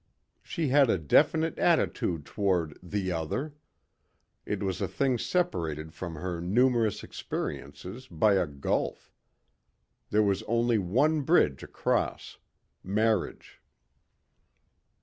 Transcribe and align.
She 0.41 0.69
had 0.69 0.89
a 0.89 0.97
definite 0.97 1.59
attitude 1.59 2.25
toward 2.25 2.75
"the 2.81 3.11
other." 3.11 3.53
It 4.47 4.63
was 4.63 4.81
a 4.81 4.87
thing 4.87 5.19
separated 5.19 5.93
from 5.93 6.15
her 6.15 6.41
numerous 6.41 7.03
experiences 7.03 8.07
by 8.07 8.33
a 8.33 8.47
gulf. 8.47 9.13
There 10.09 10.23
was 10.23 10.41
only 10.47 10.79
one 10.79 11.21
bridge 11.21 11.61
across 11.61 12.39
marriage. 12.83 13.61